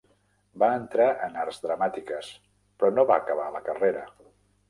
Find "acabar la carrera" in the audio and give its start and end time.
3.25-4.05